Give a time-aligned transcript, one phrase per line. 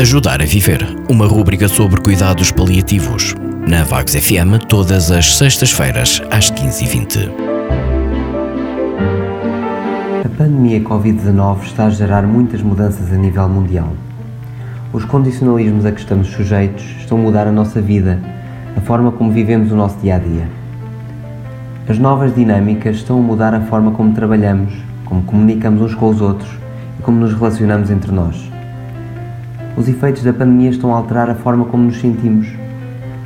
[0.00, 3.34] Ajudar a Viver, uma rúbrica sobre cuidados paliativos.
[3.66, 7.28] Na Vagos FM, todas as sextas-feiras, às 15h20.
[10.24, 13.92] A pandemia Covid-19 está a gerar muitas mudanças a nível mundial.
[14.92, 18.20] Os condicionalismos a que estamos sujeitos estão a mudar a nossa vida,
[18.76, 20.48] a forma como vivemos o nosso dia a dia.
[21.88, 24.72] As novas dinâmicas estão a mudar a forma como trabalhamos,
[25.04, 26.50] como comunicamos uns com os outros
[27.00, 28.57] e como nos relacionamos entre nós
[29.78, 32.48] os efeitos da pandemia estão a alterar a forma como nos sentimos.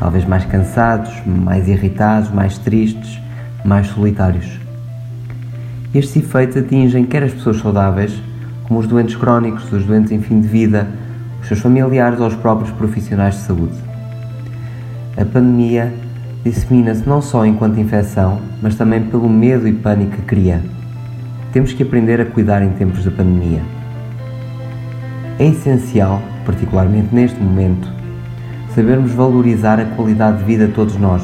[0.00, 3.20] Talvez mais cansados, mais irritados, mais tristes,
[3.64, 4.58] mais solitários.
[5.94, 8.20] Estes efeitos atingem quer as pessoas saudáveis,
[8.66, 10.88] como os doentes crónicos, os doentes em fim de vida,
[11.40, 13.78] os seus familiares ou os próprios profissionais de saúde.
[15.16, 15.92] A pandemia
[16.42, 20.60] dissemina-se não só enquanto infecção, mas também pelo medo e pânico que cria.
[21.52, 23.60] Temos que aprender a cuidar em tempos de pandemia.
[25.38, 26.20] É essencial
[26.50, 27.88] particularmente neste momento,
[28.74, 31.22] sabermos valorizar a qualidade de vida de todos nós,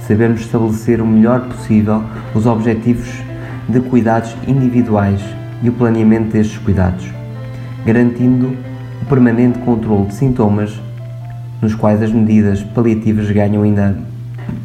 [0.00, 2.02] sabermos estabelecer o melhor possível
[2.34, 3.08] os objetivos
[3.68, 5.20] de cuidados individuais
[5.62, 7.08] e o planeamento destes cuidados,
[7.84, 8.56] garantindo
[9.00, 10.80] o permanente controle de sintomas
[11.62, 13.96] nos quais as medidas paliativas ganham ainda,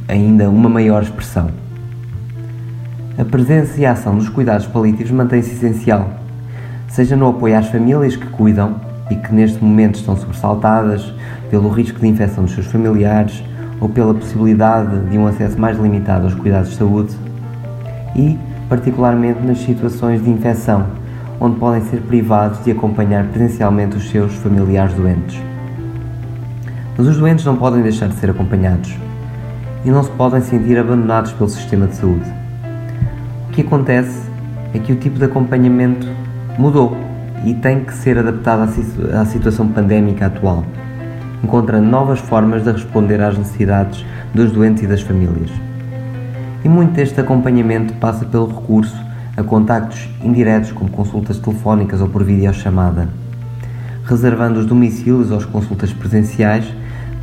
[0.07, 1.51] ainda uma maior expressão.
[3.15, 6.09] A presença e a ação dos cuidados paliativos mantém-se essencial,
[6.87, 11.13] seja no apoio às famílias que cuidam e que neste momento estão sobressaltadas
[11.49, 13.43] pelo risco de infecção dos seus familiares
[13.79, 17.13] ou pela possibilidade de um acesso mais limitado aos cuidados de saúde
[18.15, 18.39] e,
[18.69, 20.85] particularmente, nas situações de infecção,
[21.39, 25.37] onde podem ser privados de acompanhar presencialmente os seus familiares doentes.
[26.97, 28.95] Mas os doentes não podem deixar de ser acompanhados
[29.83, 32.31] e não se podem sentir abandonados pelo sistema de saúde.
[33.49, 34.21] O que acontece
[34.73, 36.07] é que o tipo de acompanhamento
[36.57, 37.10] mudou
[37.43, 38.69] e tem que ser adaptada
[39.19, 40.63] à situação pandémica atual,
[41.43, 45.49] encontrando novas formas de responder às necessidades dos doentes e das famílias.
[46.63, 48.95] E muito deste acompanhamento passa pelo recurso
[49.35, 53.09] a contactos indiretos, como consultas telefónicas ou por videochamada,
[54.05, 56.65] reservando os domicílios as consultas presenciais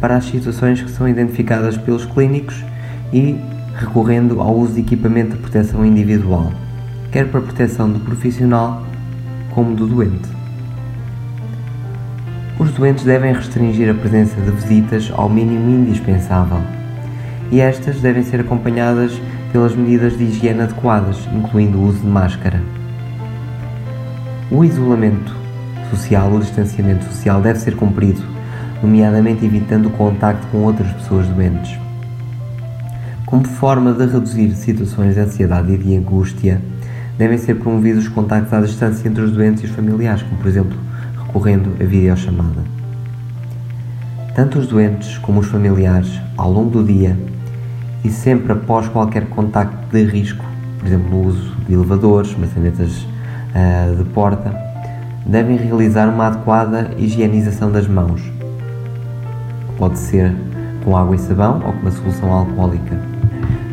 [0.01, 2.65] para as situações que são identificadas pelos clínicos
[3.13, 3.39] e
[3.75, 6.53] recorrendo ao uso de equipamento de proteção individual,
[7.13, 8.83] quer para proteção do profissional,
[9.59, 10.29] como do doente.
[12.61, 16.61] Os doentes devem restringir a presença de visitas ao mínimo indispensável
[17.51, 19.21] e estas devem ser acompanhadas
[19.51, 22.63] pelas medidas de higiene adequadas, incluindo o uso de máscara.
[24.49, 25.35] O isolamento
[25.91, 28.23] social, o distanciamento social deve ser cumprido,
[28.81, 31.77] nomeadamente evitando o contacto com outras pessoas doentes.
[33.27, 36.61] Como forma de reduzir situações de ansiedade e de angústia,
[37.19, 40.47] devem ser promovidos os contactos à distância entre os doentes e os familiares, como por
[40.47, 40.79] exemplo
[41.27, 42.63] recorrendo a videochamada.
[44.35, 47.17] Tanto os doentes como os familiares, ao longo do dia
[48.05, 50.45] e sempre após qualquer contacto de risco,
[50.79, 54.55] por exemplo no uso de elevadores, maçanetas uh, de porta,
[55.27, 58.23] devem realizar uma adequada higienização das mãos.
[59.77, 60.35] Pode ser
[60.85, 62.97] com água e sabão ou com uma solução alcoólica,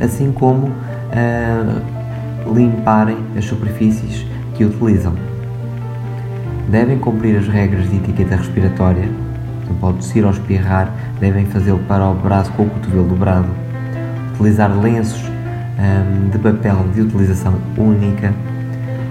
[0.01, 1.94] assim como uh,
[2.45, 4.25] limparem as superfícies
[4.55, 5.13] que utilizam.
[6.69, 9.09] Devem cumprir as regras de etiqueta respiratória,
[9.67, 13.47] não pode tossir ou espirrar, devem fazê-lo para o braço com o cotovelo dobrado,
[14.33, 18.33] utilizar lenços um, de papel de utilização única,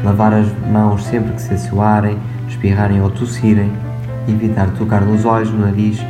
[0.02, 2.18] lavar as mãos sempre que se assoarem,
[2.48, 3.72] espirrarem ou tossirem,
[4.28, 6.04] evitar tocar nos olhos, no nariz uh,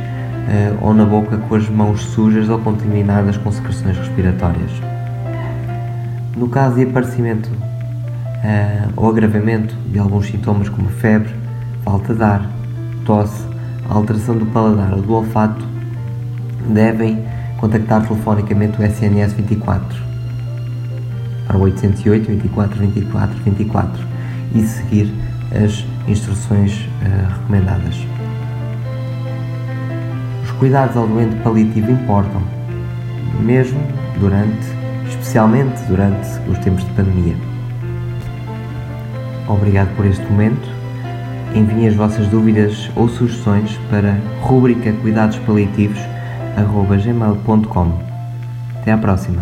[0.81, 4.94] ou na boca com as mãos sujas ou contaminadas com secreções respiratórias.
[6.35, 11.33] No caso de aparecimento uh, ou agravamento de alguns sintomas como febre,
[11.81, 12.49] falta de ar,
[13.05, 13.47] tosse,
[13.89, 15.65] alteração do paladar ou do olfato,
[16.67, 17.23] devem
[17.57, 20.03] contactar telefonicamente o SNS 24
[21.47, 24.07] para o 808 24 24 24
[24.55, 25.13] e seguir
[25.53, 27.95] as instruções uh, recomendadas.
[30.43, 32.41] Os cuidados ao doente paliativo importam,
[33.39, 33.79] mesmo
[34.19, 34.74] durante
[35.15, 37.35] especialmente durante os tempos de pandemia.
[39.47, 40.67] Obrigado por este momento.
[41.55, 47.99] Enviem as vossas dúvidas ou sugestões para rubrica cuidados paliativos@gmail.com.
[48.81, 49.41] Até à próxima.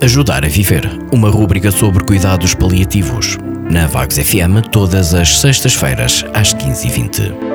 [0.00, 3.36] Ajudar a Viver, uma rúbrica sobre cuidados paliativos.
[3.70, 7.47] Na Vagos FM, todas as sextas-feiras, às 15h20.